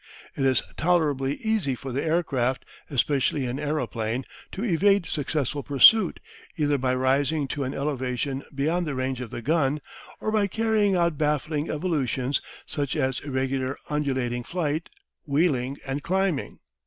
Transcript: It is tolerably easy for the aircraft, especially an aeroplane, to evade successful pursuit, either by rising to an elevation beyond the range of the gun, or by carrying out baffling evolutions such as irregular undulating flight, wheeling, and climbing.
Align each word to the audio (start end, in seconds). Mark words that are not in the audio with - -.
It 0.35 0.43
is 0.43 0.63
tolerably 0.77 1.35
easy 1.43 1.75
for 1.75 1.91
the 1.91 2.03
aircraft, 2.03 2.65
especially 2.89 3.45
an 3.45 3.59
aeroplane, 3.59 4.25
to 4.51 4.65
evade 4.65 5.05
successful 5.05 5.61
pursuit, 5.61 6.19
either 6.57 6.79
by 6.79 6.95
rising 6.95 7.47
to 7.49 7.63
an 7.65 7.75
elevation 7.75 8.43
beyond 8.55 8.87
the 8.87 8.95
range 8.95 9.21
of 9.21 9.29
the 9.29 9.43
gun, 9.43 9.79
or 10.19 10.31
by 10.31 10.47
carrying 10.47 10.95
out 10.95 11.19
baffling 11.19 11.69
evolutions 11.69 12.41
such 12.65 12.95
as 12.95 13.19
irregular 13.19 13.77
undulating 13.91 14.43
flight, 14.43 14.89
wheeling, 15.27 15.77
and 15.85 16.01
climbing. 16.01 16.61